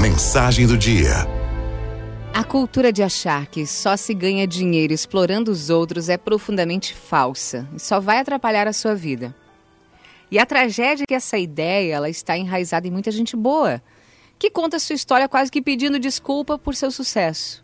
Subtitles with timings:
[0.00, 1.26] Mensagem do dia.
[2.34, 7.68] A cultura de achar que só se ganha dinheiro explorando os outros é profundamente falsa
[7.74, 9.34] e só vai atrapalhar a sua vida.
[10.30, 13.82] E a tragédia é que essa ideia ela está enraizada em muita gente boa,
[14.38, 17.62] que conta sua história quase que pedindo desculpa por seu sucesso.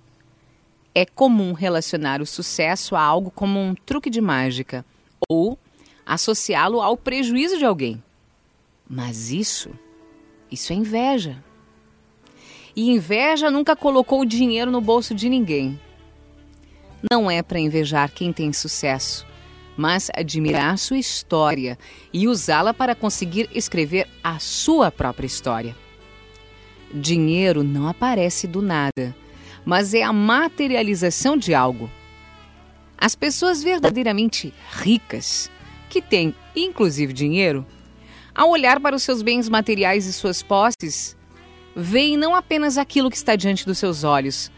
[0.95, 4.85] É comum relacionar o sucesso a algo como um truque de mágica
[5.29, 5.59] ou
[6.05, 8.03] associá-lo ao prejuízo de alguém.
[8.89, 9.71] Mas isso,
[10.51, 11.43] isso é inveja.
[12.79, 15.81] E inveja nunca colocou dinheiro no bolso de ninguém.
[17.11, 19.27] Não é para invejar quem tem sucesso,
[19.77, 21.77] mas admirar sua história
[22.13, 25.75] e usá-la para conseguir escrever a sua própria história.
[26.95, 29.13] Dinheiro não aparece do nada,
[29.64, 31.91] mas é a materialização de algo.
[32.97, 35.50] As pessoas verdadeiramente ricas,
[35.91, 37.67] que têm inclusive dinheiro,
[38.33, 41.17] ao olhar para os seus bens materiais e suas posses,
[41.81, 44.50] veem não apenas aquilo que está diante dos seus olhos,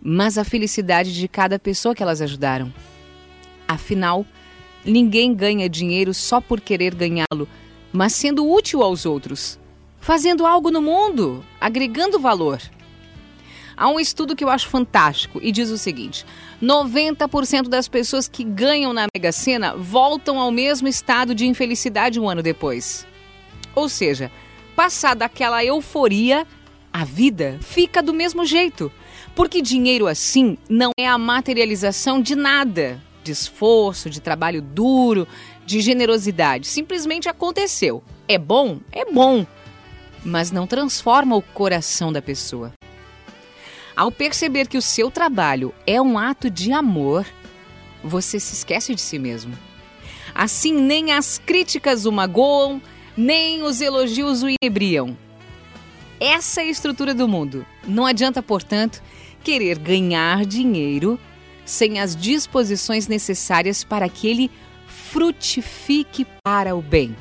[0.00, 2.72] mas a felicidade de cada pessoa que elas ajudaram.
[3.66, 4.24] Afinal,
[4.84, 7.48] ninguém ganha dinheiro só por querer ganhá-lo,
[7.92, 9.58] mas sendo útil aos outros,
[10.00, 12.62] fazendo algo no mundo, agregando valor.
[13.76, 16.24] Há um estudo que eu acho fantástico e diz o seguinte:
[16.62, 22.28] 90% das pessoas que ganham na Mega Sena voltam ao mesmo estado de infelicidade um
[22.28, 23.04] ano depois.
[23.74, 24.30] Ou seja,
[24.76, 26.46] passada aquela euforia,
[26.92, 28.92] a vida fica do mesmo jeito.
[29.34, 35.26] Porque dinheiro assim não é a materialização de nada, de esforço, de trabalho duro,
[35.64, 36.68] de generosidade.
[36.68, 38.04] Simplesmente aconteceu.
[38.28, 38.78] É bom?
[38.92, 39.46] É bom.
[40.24, 42.72] Mas não transforma o coração da pessoa.
[43.96, 47.26] Ao perceber que o seu trabalho é um ato de amor,
[48.04, 49.56] você se esquece de si mesmo.
[50.34, 52.80] Assim, nem as críticas o magoam,
[53.16, 55.16] nem os elogios o inebriam.
[56.20, 57.64] Essa é a estrutura do mundo.
[57.86, 59.02] Não adianta, portanto,
[59.42, 61.18] querer ganhar dinheiro
[61.64, 64.50] sem as disposições necessárias para que ele
[64.86, 67.14] frutifique para o bem.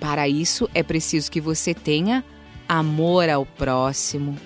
[0.00, 2.24] Para isso, é preciso que você tenha
[2.68, 4.36] amor ao próximo,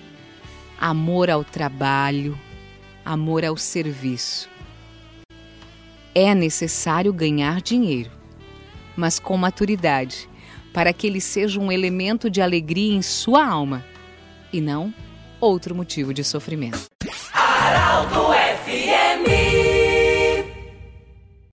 [0.79, 2.37] amor ao trabalho,
[3.03, 4.49] amor ao serviço.
[6.13, 8.11] É necessário ganhar dinheiro,
[8.97, 10.27] mas com maturidade,
[10.73, 13.85] para que ele seja um elemento de alegria em sua alma
[14.51, 14.93] e não
[15.39, 16.87] outro motivo de sofrimento.
[17.33, 18.27] Aralto